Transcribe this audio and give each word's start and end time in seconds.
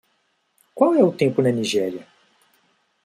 Qual 0.77 0.91
é 1.01 1.03
o 1.05 1.15
tempo 1.21 1.37
na 1.43 1.51
Nigéria? 1.59 2.03